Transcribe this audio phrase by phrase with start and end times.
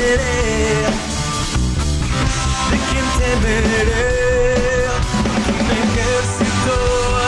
[0.00, 0.40] temeré?
[2.70, 4.08] ¿De quién temeré?
[5.60, 6.74] Un ejército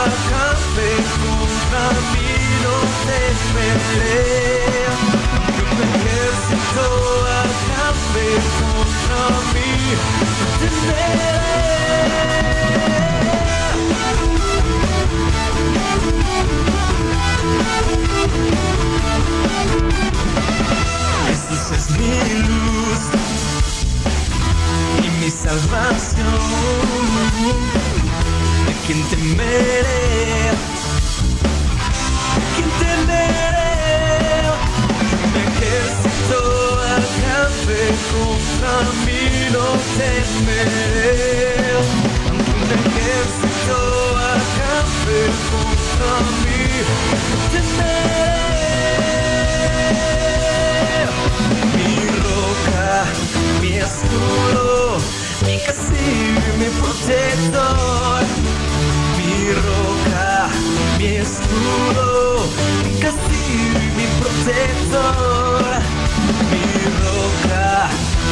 [0.07, 0.89] acampe
[1.23, 2.31] contra mí,
[2.63, 2.75] no
[3.07, 4.21] temeré.
[5.71, 6.85] Un ejército
[7.43, 8.27] acampe
[8.59, 9.71] contra mí,
[10.39, 11.41] no temeré.
[21.27, 22.11] Jesús es mi
[25.43, 26.39] salvación.
[28.65, 30.51] ¿De quién temeré?
[32.35, 33.73] ¿De quién temeré?
[35.25, 36.39] Un ejército
[36.97, 37.81] acampe
[38.13, 38.73] contra
[39.05, 39.23] mí,
[39.55, 39.67] no
[39.99, 41.21] temeré.
[42.31, 43.77] Un ejército
[44.35, 45.19] acampe
[45.51, 46.61] contra mí,
[47.29, 48.31] no temeré.
[51.75, 51.91] Mi
[52.23, 52.87] roca,
[53.61, 54.67] mi escudo,
[55.45, 58.23] mi castillo y mi protector.
[59.17, 60.49] Mi roca,
[60.97, 62.47] mi escudo,
[62.83, 65.63] mi castillo y mi protector.
[66.51, 66.65] Mi
[67.03, 67.89] roca,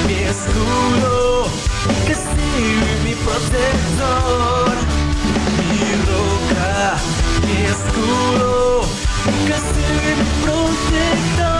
[0.08, 1.48] mi escudo,
[1.88, 4.76] mi castillo y mi protector.
[5.70, 6.96] Mi roca,
[7.46, 8.86] mi escudo,
[9.26, 11.51] mi castillo y mi protector.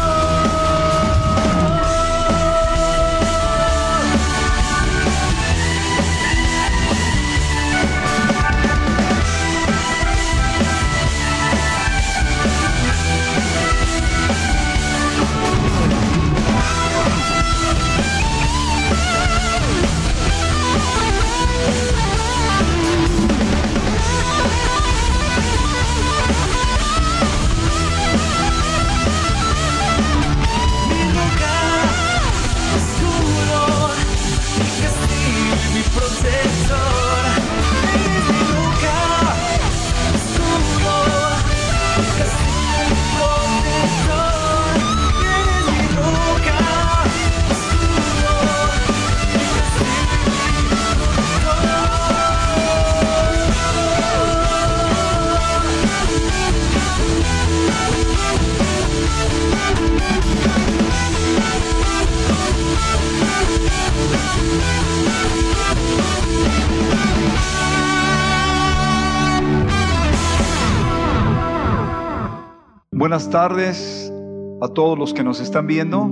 [73.02, 74.14] Buenas tardes
[74.62, 76.06] a todos los que nos están viendo.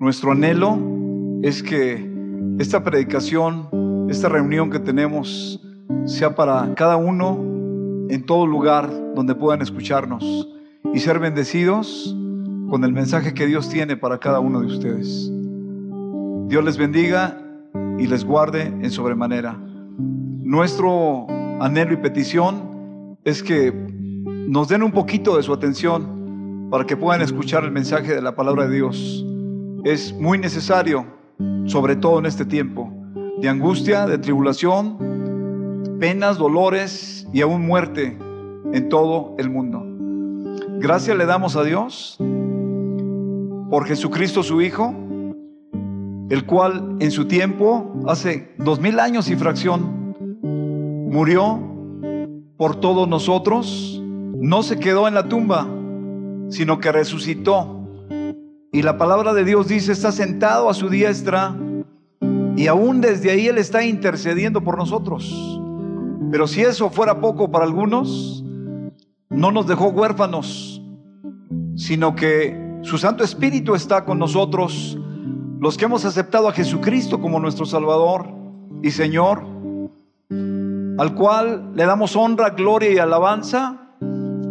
[0.00, 0.76] Nuestro anhelo
[1.44, 2.04] es que
[2.58, 5.64] esta predicación, esta reunión que tenemos,
[6.06, 7.38] sea para cada uno
[8.08, 10.48] en todo lugar donde puedan escucharnos
[10.92, 12.12] y ser bendecidos
[12.68, 15.30] con el mensaje que Dios tiene para cada uno de ustedes.
[16.48, 17.40] Dios les bendiga
[18.00, 19.56] y les guarde en sobremanera.
[19.96, 21.28] Nuestro
[21.60, 23.99] anhelo y petición es que
[24.50, 28.34] nos den un poquito de su atención para que puedan escuchar el mensaje de la
[28.34, 29.24] palabra de Dios.
[29.84, 31.06] Es muy necesario,
[31.66, 32.92] sobre todo en este tiempo
[33.40, 38.18] de angustia, de tribulación, penas, dolores y aún muerte
[38.72, 39.84] en todo el mundo.
[40.80, 42.16] Gracias le damos a Dios
[43.70, 44.92] por Jesucristo su Hijo,
[46.28, 50.16] el cual en su tiempo, hace dos mil años y fracción,
[51.08, 51.60] murió
[52.56, 53.99] por todos nosotros,
[54.40, 55.68] no se quedó en la tumba,
[56.48, 57.86] sino que resucitó.
[58.72, 61.54] Y la palabra de Dios dice, está sentado a su diestra
[62.56, 65.60] y aún desde ahí Él está intercediendo por nosotros.
[66.30, 68.42] Pero si eso fuera poco para algunos,
[69.28, 70.80] no nos dejó huérfanos,
[71.76, 74.98] sino que su Santo Espíritu está con nosotros,
[75.60, 78.32] los que hemos aceptado a Jesucristo como nuestro Salvador
[78.82, 79.44] y Señor,
[80.30, 83.79] al cual le damos honra, gloria y alabanza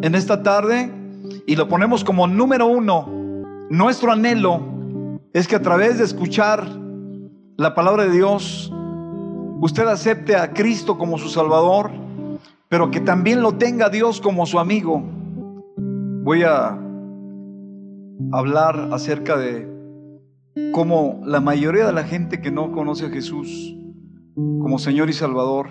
[0.02, 0.92] en esta tarde
[1.46, 3.08] y lo ponemos como número uno.
[3.70, 4.62] Nuestro anhelo
[5.34, 6.66] es que a través de escuchar
[7.58, 8.74] la palabra de Dios,
[9.62, 11.92] usted acepte a Cristo como su Salvador,
[12.68, 15.04] pero que también lo tenga Dios como su amigo.
[16.24, 16.78] Voy a
[18.32, 19.68] hablar acerca de
[20.72, 23.76] cómo la mayoría de la gente que no conoce a Jesús
[24.36, 25.70] como Señor y Salvador,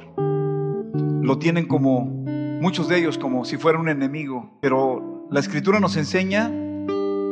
[1.23, 2.18] lo tienen como,
[2.61, 6.49] muchos de ellos como si fuera un enemigo, pero la escritura nos enseña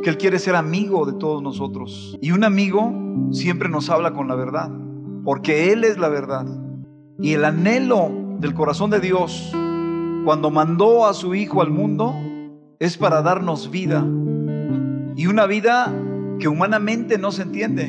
[0.03, 2.17] que Él quiere ser amigo de todos nosotros.
[2.21, 2.93] Y un amigo
[3.31, 4.71] siempre nos habla con la verdad,
[5.23, 6.45] porque Él es la verdad.
[7.19, 9.51] Y el anhelo del corazón de Dios
[10.23, 12.13] cuando mandó a su Hijo al mundo
[12.79, 14.05] es para darnos vida.
[15.15, 15.93] Y una vida
[16.39, 17.85] que humanamente no se entiende.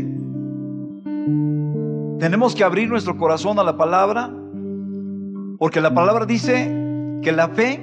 [2.19, 4.32] Tenemos que abrir nuestro corazón a la palabra,
[5.58, 6.78] porque la palabra dice
[7.23, 7.81] que la fe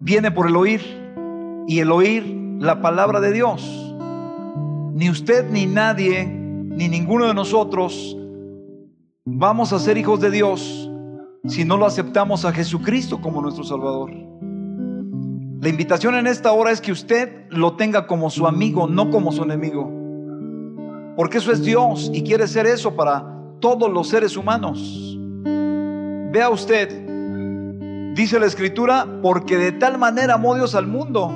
[0.00, 0.80] viene por el oír
[1.66, 2.24] y el oír
[2.60, 3.94] la palabra de Dios.
[4.94, 8.16] Ni usted ni nadie, ni ninguno de nosotros
[9.24, 10.90] vamos a ser hijos de Dios
[11.46, 14.10] si no lo aceptamos a Jesucristo como nuestro Salvador.
[15.60, 19.32] La invitación en esta hora es que usted lo tenga como su amigo, no como
[19.32, 19.90] su enemigo.
[21.16, 23.24] Porque eso es Dios y quiere ser eso para
[23.60, 25.18] todos los seres humanos.
[26.32, 27.03] Vea usted,
[28.14, 31.32] dice la escritura, porque de tal manera amó Dios al mundo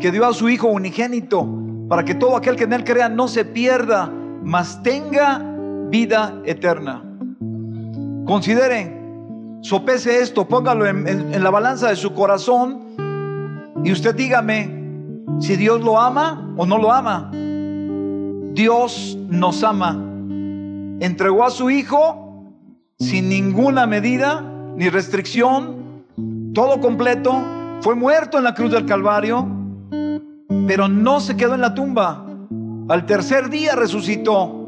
[0.00, 1.46] que dio a su Hijo unigénito
[1.88, 4.12] para que todo aquel que en él crea no se pierda,
[4.44, 5.42] mas tenga
[5.90, 7.02] vida eterna.
[8.26, 8.94] Considere,
[9.62, 12.80] sopese esto, póngalo en, en- en la balanza de su corazón
[13.82, 14.70] y usted dígame
[15.40, 17.30] si Dios lo ama o no lo ama.
[18.52, 19.92] Dios nos ama.
[21.00, 22.52] Entregó a su Hijo
[22.98, 24.42] sin ninguna medida
[24.76, 25.77] ni restricción,
[26.58, 27.40] todo completo.
[27.82, 29.46] Fue muerto en la cruz del Calvario,
[30.66, 32.26] pero no se quedó en la tumba.
[32.88, 34.66] Al tercer día resucitó.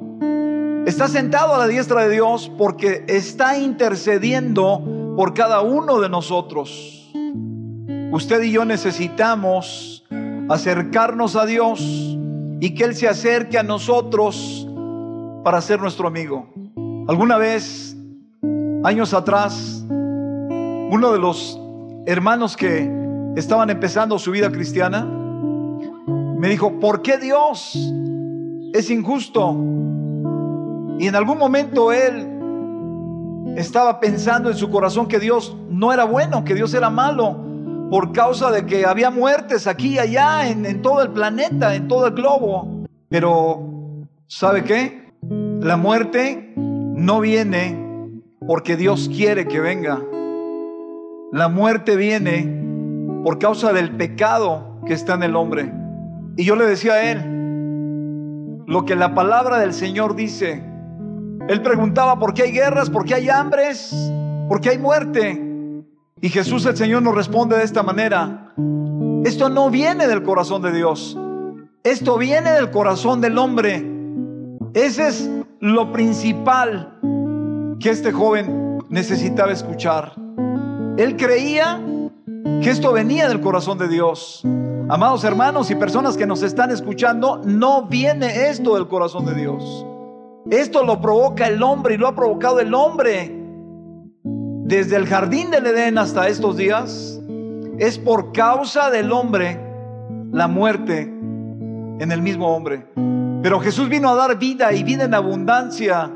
[0.87, 4.85] Está sentado a la diestra de Dios porque está intercediendo
[5.17, 7.13] por cada uno de nosotros.
[8.13, 10.05] Usted y yo necesitamos
[10.49, 11.81] acercarnos a Dios
[12.61, 14.65] y que Él se acerque a nosotros
[15.43, 16.49] para ser nuestro amigo.
[17.09, 17.97] Alguna vez,
[18.85, 21.60] años atrás, uno de los
[22.07, 22.91] hermanos que
[23.37, 27.77] estaban empezando su vida cristiana me dijo, ¿por qué Dios
[28.73, 29.53] es injusto?
[30.99, 32.27] Y en algún momento él
[33.57, 37.37] estaba pensando en su corazón que Dios no era bueno, que Dios era malo,
[37.91, 41.89] por causa de que había muertes aquí y allá, en, en todo el planeta, en
[41.89, 42.87] todo el globo.
[43.09, 45.13] Pero, ¿sabe qué?
[45.61, 47.77] La muerte no viene
[48.47, 50.01] porque Dios quiere que venga.
[51.33, 55.73] La muerte viene por causa del pecado que está en el hombre.
[56.37, 60.65] Y yo le decía a él, lo que la palabra del Señor dice,
[61.49, 63.95] él preguntaba por qué hay guerras, por qué hay hambres,
[64.49, 65.85] por qué hay muerte.
[66.21, 68.53] Y Jesús el Señor nos responde de esta manera.
[69.25, 71.17] Esto no viene del corazón de Dios.
[71.85, 73.89] Esto viene del corazón del hombre.
[74.75, 76.99] Ese es lo principal
[77.79, 80.13] que este joven necesitaba escuchar.
[80.97, 81.81] Él creía
[82.63, 84.43] que esto venía del corazón de Dios.
[84.89, 89.87] Amados hermanos y personas que nos están escuchando, no viene esto del corazón de Dios.
[90.51, 93.37] Esto lo provoca el hombre y lo ha provocado el hombre
[94.25, 97.21] desde el jardín del Edén hasta estos días.
[97.79, 99.61] Es por causa del hombre
[100.33, 102.87] la muerte en el mismo hombre.
[103.43, 106.11] Pero Jesús vino a dar vida y vida en abundancia.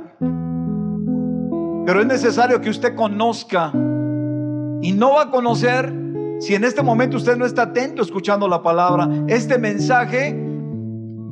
[1.87, 3.73] Pero es necesario que usted conozca
[4.85, 5.93] y no va a conocer
[6.41, 9.09] si en este momento usted no está atento escuchando la palabra.
[9.29, 10.39] Este mensaje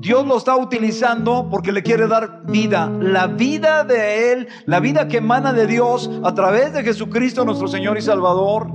[0.01, 5.07] Dios lo está utilizando porque le quiere dar vida, la vida de Él, la vida
[5.07, 8.69] que emana de Dios a través de Jesucristo nuestro Señor y Salvador.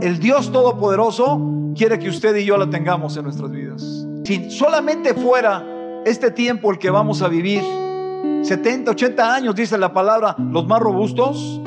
[0.00, 1.40] El, Dios Todopoderoso
[1.74, 4.06] quiere que usted y yo la tengamos en nuestras vidas.
[4.24, 5.64] Si solamente fuera
[6.04, 7.62] este tiempo el que vamos a vivir,
[8.42, 11.62] 70, 80 años, dice la palabra, los más robustos,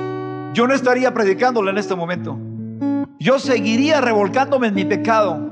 [0.54, 2.38] yo no estaría predicándole en este momento.
[3.20, 5.52] Yo seguiría revolcándome en mi pecado.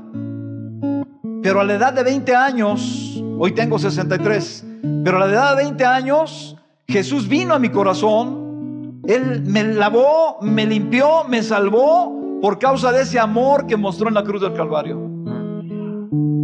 [1.42, 4.66] Pero a la edad de 20 años, hoy tengo 63,
[5.04, 9.00] pero a la edad de 20 años, Jesús vino a mi corazón.
[9.06, 14.14] Él me lavó, me limpió, me salvó por causa de ese amor que mostró en
[14.14, 15.00] la cruz del Calvario.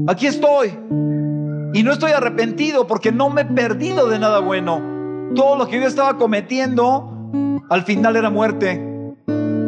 [0.08, 0.78] Aquí estoy.
[1.74, 4.80] Y no estoy arrepentido porque no me he perdido de nada bueno.
[5.34, 7.15] Todo lo que yo estaba cometiendo
[7.68, 9.14] al final era muerte.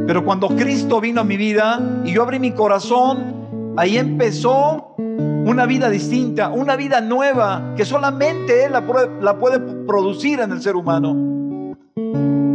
[0.06, 5.66] Pero cuando Cristo vino a mi vida y yo abrí mi corazón, ahí empezó una
[5.66, 10.62] vida distinta, una vida nueva que solamente Él la puede, la puede producir en el
[10.62, 11.74] ser humano.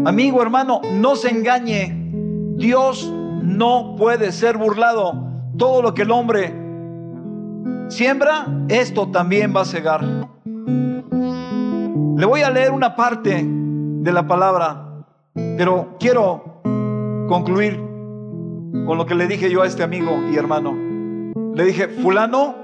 [0.05, 1.95] Amigo, hermano, no se engañe.
[2.57, 3.11] Dios
[3.43, 5.13] no puede ser burlado.
[5.57, 6.53] Todo lo que el hombre
[7.87, 10.03] siembra, esto también va a cegar.
[12.17, 14.92] Le voy a leer una parte de la palabra,
[15.33, 16.61] pero quiero
[17.27, 17.79] concluir
[18.85, 20.73] con lo que le dije yo a este amigo y hermano.
[21.55, 22.55] Le dije, fulano,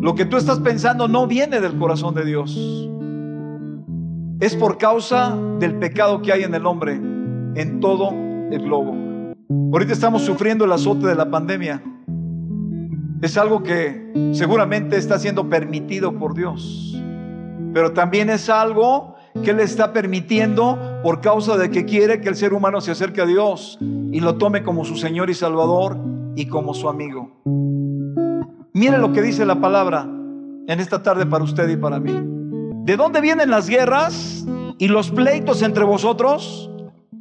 [0.00, 2.90] lo que tú estás pensando no viene del corazón de Dios.
[4.40, 8.94] Es por causa del pecado que hay en el hombre, en todo el globo.
[9.72, 11.82] Ahorita estamos sufriendo el azote de la pandemia.
[13.22, 17.00] Es algo que seguramente está siendo permitido por Dios.
[17.72, 22.34] Pero también es algo que Él está permitiendo por causa de que quiere que el
[22.34, 23.76] ser humano se acerque a Dios
[24.10, 25.98] y lo tome como su Señor y Salvador
[26.34, 27.42] y como su amigo.
[28.72, 30.08] Mire lo que dice la palabra
[30.66, 32.14] en esta tarde para usted y para mí.
[32.86, 34.46] ¿De dónde vienen las guerras
[34.78, 36.70] y los pleitos entre vosotros?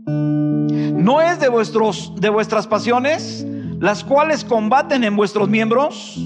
[0.07, 3.45] ¿No es de, vuestros, de vuestras pasiones
[3.81, 6.25] las cuales combaten en vuestros miembros?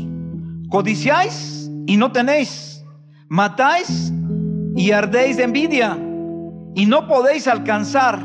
[0.69, 2.85] Codiciáis y no tenéis.
[3.29, 4.13] Matáis
[4.75, 5.97] y ardéis de envidia
[6.77, 8.19] y no podéis alcanzar.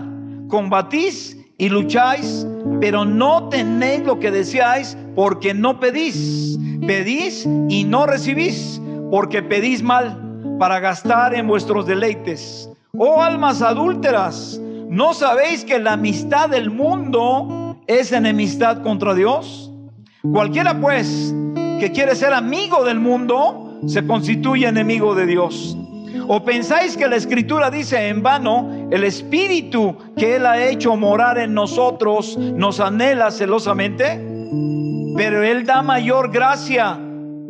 [0.46, 2.46] Combatís y lucháis,
[2.80, 6.56] pero no tenéis lo que deseáis porque no pedís.
[6.86, 8.80] Pedís y no recibís
[9.10, 12.68] porque pedís mal para gastar en vuestros deleites.
[12.96, 14.60] Oh almas adúlteras,
[14.92, 19.72] ¿No sabéis que la amistad del mundo es enemistad contra Dios?
[20.34, 21.34] Cualquiera pues
[21.80, 25.78] que quiere ser amigo del mundo se constituye enemigo de Dios.
[26.28, 31.38] ¿O pensáis que la escritura dice en vano, el espíritu que Él ha hecho morar
[31.38, 34.20] en nosotros nos anhela celosamente?
[35.16, 36.98] Pero Él da mayor gracia.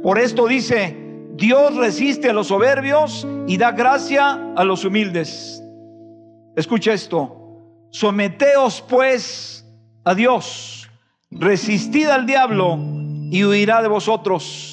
[0.02, 0.96] Por esto dice,
[1.34, 5.62] Dios resiste a los soberbios y da gracia a los humildes.
[6.56, 7.38] Escucha esto.
[7.90, 9.66] Someteos pues
[10.04, 10.88] a Dios.
[11.30, 12.78] Resistid al diablo
[13.30, 14.71] y huirá de vosotros.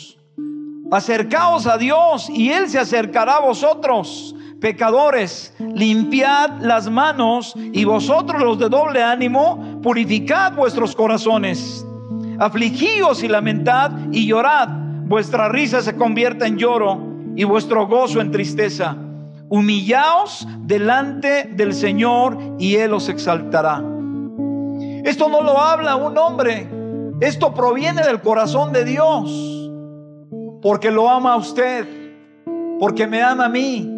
[0.91, 4.36] Acercaos a Dios y Él se acercará a vosotros.
[4.60, 11.86] Pecadores, limpiad las manos y vosotros los de doble ánimo, purificad vuestros corazones.
[12.39, 14.67] Afligíos y lamentad y llorad.
[15.05, 17.00] Vuestra risa se convierta en lloro
[17.36, 18.98] y vuestro gozo en tristeza
[19.51, 23.84] Humillaos delante del Señor y Él os exaltará.
[25.03, 26.69] Esto no lo habla un hombre,
[27.19, 29.59] esto proviene del corazón de Dios,
[30.62, 31.86] porque lo ama a usted,
[32.80, 33.96] porque me ama a mí.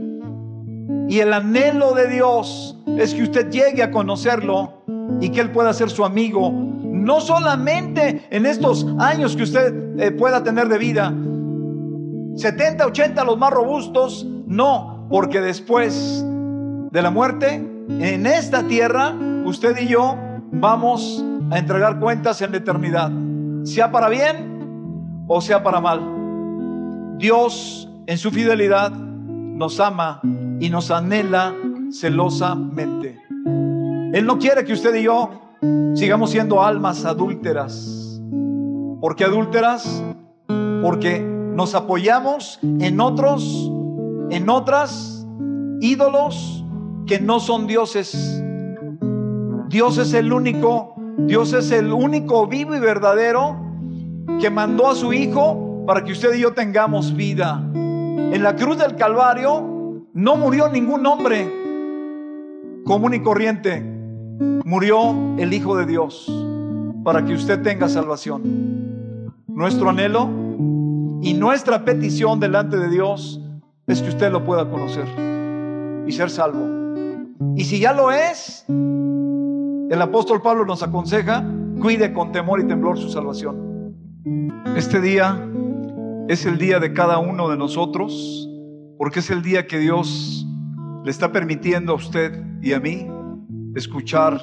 [1.08, 4.84] Y el anhelo de Dios es que usted llegue a conocerlo
[5.20, 10.12] y que Él pueda ser su amigo, no solamente en estos años que usted eh,
[10.12, 11.14] pueda tener de vida,
[12.36, 16.24] 70, 80 los más robustos, no, porque después
[16.92, 17.56] de la muerte,
[17.90, 19.14] en esta tierra,
[19.46, 20.16] usted y yo
[20.54, 23.12] vamos a entregar cuentas en la eternidad,
[23.64, 26.21] sea para bien o sea para mal.
[27.22, 30.22] Dios en su fidelidad nos ama
[30.60, 31.54] y nos anhela
[31.92, 33.16] celosamente.
[34.12, 35.30] Él no quiere que usted y yo
[35.94, 38.20] sigamos siendo almas adúlteras.
[39.00, 40.04] ¿Por qué adúlteras?
[40.82, 43.72] Porque nos apoyamos en otros
[44.32, 45.28] en otras
[45.80, 46.66] ídolos
[47.06, 48.44] que no son dioses.
[49.70, 53.62] Dios es el único, Dios es el único vivo y verdadero
[54.40, 57.62] que mandó a su Hijo para que usted y yo tengamos vida.
[57.74, 61.62] En la cruz del Calvario no murió ningún hombre
[62.86, 63.82] común y corriente.
[64.66, 66.32] Murió el Hijo de Dios
[67.04, 69.34] para que usted tenga salvación.
[69.48, 70.30] Nuestro anhelo
[71.22, 73.42] y nuestra petición delante de Dios
[73.88, 75.06] es que usted lo pueda conocer
[76.08, 76.68] y ser salvo.
[77.56, 81.44] Y si ya lo es, el apóstol Pablo nos aconseja,
[81.82, 83.94] cuide con temor y temblor su salvación.
[84.76, 85.38] Este día
[86.28, 88.50] es el día de cada uno de nosotros,
[88.98, 90.46] porque es el día que Dios
[91.04, 93.08] le está permitiendo a usted y a mí
[93.76, 94.40] escuchar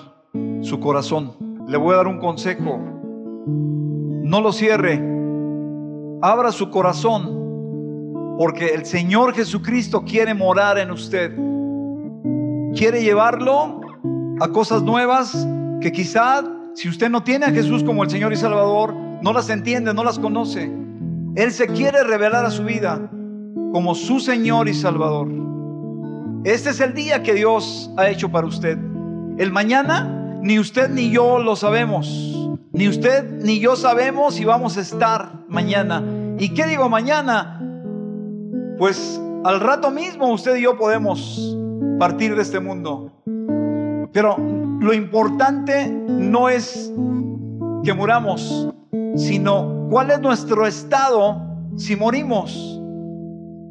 [0.60, 1.36] su corazón.
[1.66, 2.78] Le voy a dar un consejo.
[3.46, 5.02] No lo cierre.
[6.20, 7.38] Abra su corazón
[8.38, 11.34] porque el Señor Jesucristo quiere morar en usted.
[12.74, 13.80] Quiere llevarlo
[14.40, 15.46] a cosas nuevas
[15.80, 16.44] que quizá
[16.74, 20.04] si usted no tiene a Jesús como el Señor y Salvador, no las entiende, no
[20.04, 20.70] las conoce.
[21.38, 23.08] Él se quiere revelar a su vida
[23.72, 25.28] como su Señor y Salvador.
[26.42, 28.76] Este es el día que Dios ha hecho para usted.
[29.38, 32.08] El mañana ni usted ni yo lo sabemos.
[32.72, 36.02] Ni usted ni yo sabemos si vamos a estar mañana.
[36.40, 37.62] ¿Y qué digo mañana?
[38.76, 41.56] Pues al rato mismo usted y yo podemos
[42.00, 43.12] partir de este mundo.
[44.12, 44.36] Pero
[44.80, 46.92] lo importante no es
[47.84, 48.74] que muramos,
[49.18, 51.42] sino cuál es nuestro estado
[51.76, 52.80] si morimos.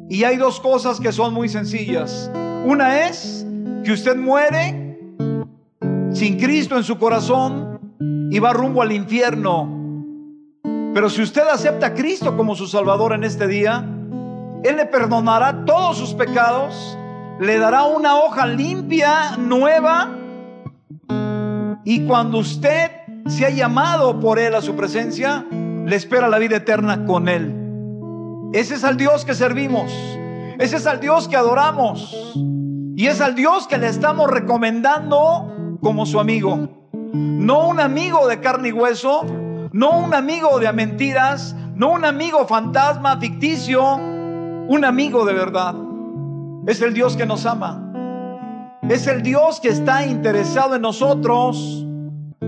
[0.08, 2.30] Y hay dos cosas que son muy sencillas.
[2.66, 3.46] Una es
[3.84, 4.98] que usted muere
[6.12, 7.78] sin Cristo en su corazón
[8.30, 9.74] y va rumbo al infierno.
[10.94, 13.84] Pero si usted acepta a Cristo como su Salvador en este día,
[14.64, 16.98] Él le perdonará todos sus pecados,
[17.40, 20.14] le dará una hoja limpia, nueva,
[21.84, 22.97] y cuando usted
[23.28, 27.54] se ha llamado por Él a su presencia, le espera la vida eterna con Él.
[28.52, 29.92] Ese es al Dios que servimos.
[30.58, 32.34] Ese es al Dios que adoramos.
[32.96, 36.68] Y es al Dios que le estamos recomendando como su amigo.
[37.12, 39.24] No un amigo de carne y hueso,
[39.72, 45.74] no un amigo de mentiras, no un amigo fantasma, ficticio, un amigo de verdad.
[46.66, 47.84] Es el Dios que nos ama.
[48.88, 51.86] Es el Dios que está interesado en nosotros.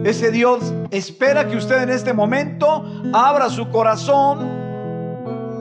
[0.04, 4.60] Ese Dios espera que usted en este momento abra su corazón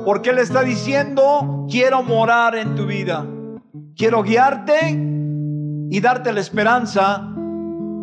[0.05, 3.25] porque Él está diciendo, quiero morar en tu vida.
[3.95, 4.97] Quiero guiarte
[5.91, 7.27] y darte la esperanza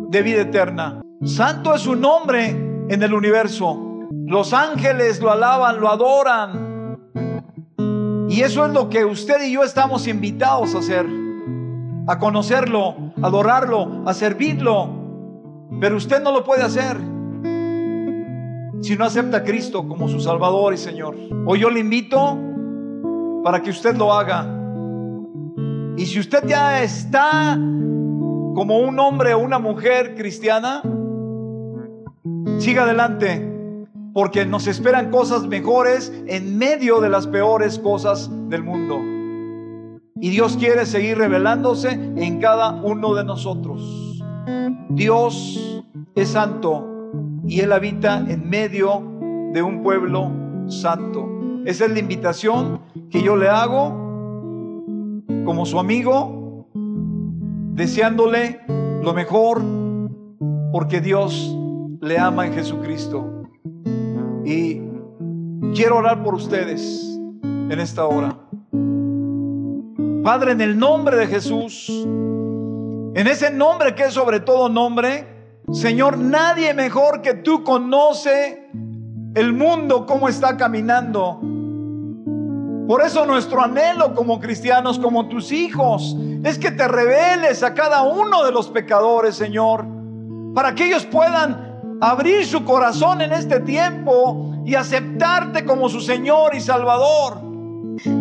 [0.09, 1.01] de vida eterna.
[1.25, 2.49] Santo es su nombre
[2.89, 4.07] en el universo.
[4.25, 6.97] Los ángeles lo alaban, lo adoran.
[8.29, 11.05] Y eso es lo que usted y yo estamos invitados a hacer.
[12.07, 14.96] A conocerlo, a adorarlo, a servirlo.
[15.79, 16.97] Pero usted no lo puede hacer
[18.81, 21.15] si no acepta a Cristo como su Salvador y Señor.
[21.45, 22.37] Hoy yo le invito
[23.43, 24.45] para que usted lo haga.
[25.97, 30.81] Y si usted ya está como un hombre o una mujer cristiana,
[32.59, 33.47] siga adelante,
[34.13, 38.99] porque nos esperan cosas mejores en medio de las peores cosas del mundo.
[40.19, 44.06] Y Dios quiere seguir revelándose en cada uno de nosotros.
[44.89, 45.83] Dios
[46.15, 47.11] es santo
[47.45, 49.01] y Él habita en medio
[49.53, 50.31] de un pueblo
[50.67, 51.27] santo.
[51.65, 53.89] Esa es la invitación que yo le hago
[55.45, 56.67] como su amigo,
[57.73, 58.59] deseándole
[59.01, 59.61] lo mejor,
[60.71, 61.55] porque Dios
[62.01, 63.43] le ama en Jesucristo.
[64.45, 64.81] Y
[65.73, 68.37] quiero orar por ustedes en esta hora.
[70.23, 72.07] Padre, en el nombre de Jesús,
[73.17, 75.25] en ese nombre que es sobre todo nombre,
[75.73, 78.69] Señor, nadie mejor que tú conoce
[79.33, 81.39] el mundo, cómo está caminando.
[82.87, 88.03] Por eso nuestro anhelo como cristianos, como tus hijos, es que te reveles a cada
[88.03, 89.83] uno de los pecadores, Señor,
[90.53, 96.53] para que ellos puedan abrir su corazón en este tiempo y aceptarte como su Señor
[96.53, 97.41] y Salvador.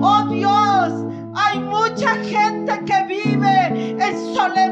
[0.01, 1.07] Oh Dios,
[1.37, 4.66] hay mucha gente que vive en soledad,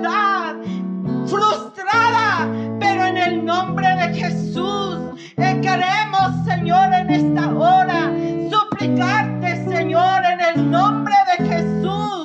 [3.44, 4.74] nombre de Jesús
[5.64, 8.12] queremos, Señor, en esta hora
[8.50, 12.24] suplicarte, Señor, en el nombre de Jesús,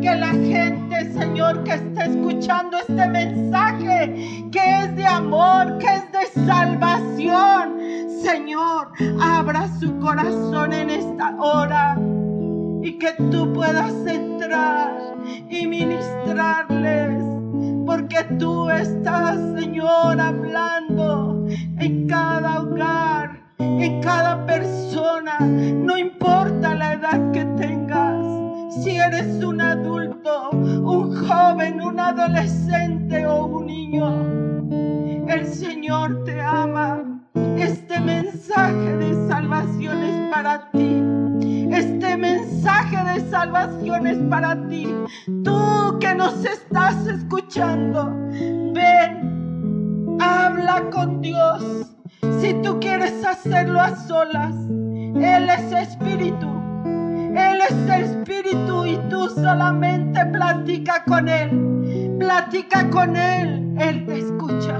[0.00, 6.12] que la gente, Señor, que está escuchando este mensaje, que es de amor, que es
[6.12, 7.76] de salvación,
[8.22, 11.98] Señor, abra su corazón en esta hora
[12.82, 14.92] y que tú puedas entrar
[15.50, 17.05] y ministrarles.
[18.24, 21.46] Tú estás, Señor, hablando
[21.78, 25.38] en cada hogar, en cada persona.
[25.40, 28.24] No importa la edad que tengas.
[28.82, 37.22] Si eres un adulto, un joven, un adolescente o un niño, el Señor te ama.
[37.58, 40.95] Este mensaje de salvación es para ti.
[43.16, 44.94] De salvación es para ti.
[45.42, 48.14] Tú que nos estás escuchando,
[48.74, 51.94] ven, habla con Dios.
[52.38, 56.46] Si tú quieres hacerlo a solas, Él es espíritu.
[56.84, 62.16] Él es espíritu y tú solamente platica con Él.
[62.18, 63.76] Platica con Él.
[63.80, 64.78] Él te escucha.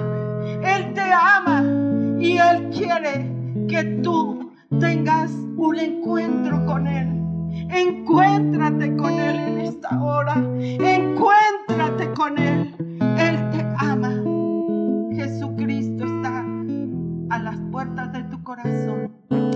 [0.62, 1.64] Él te ama
[2.20, 3.32] y Él quiere
[3.66, 7.25] que tú tengas un encuentro con Él.
[7.70, 10.34] Encuéntrate con Él en esta hora.
[10.58, 12.74] Encuéntrate con Él.
[13.18, 14.22] Él te ama.
[15.12, 16.44] Jesucristo está
[17.30, 19.12] a las puertas de tu corazón.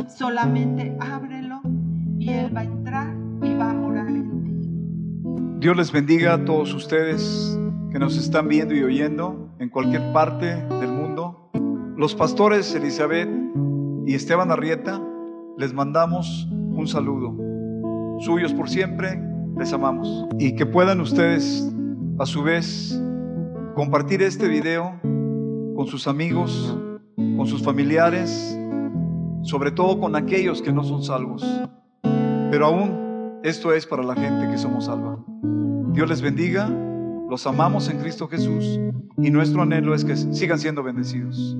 [0.09, 1.61] Solamente ábrelo
[2.19, 5.61] y Él va a entrar y va a morar en ti.
[5.61, 7.59] Dios les bendiga a todos ustedes
[7.93, 11.51] que nos están viendo y oyendo en cualquier parte del mundo.
[11.97, 13.29] Los pastores Elizabeth
[14.07, 15.01] y Esteban Arrieta
[15.59, 17.50] les mandamos un saludo.
[18.21, 19.19] Suyos por siempre,
[19.57, 20.27] les amamos.
[20.39, 21.67] Y que puedan ustedes
[22.19, 23.01] a su vez
[23.75, 26.77] compartir este video con sus amigos,
[27.17, 28.59] con sus familiares,
[29.43, 31.43] sobre todo con aquellos que no son salvos.
[32.51, 35.19] Pero aún esto es para la gente que somos salva.
[35.95, 36.69] Dios les bendiga,
[37.31, 38.79] los amamos en Cristo Jesús
[39.17, 41.57] y nuestro anhelo es que sigan siendo bendecidos.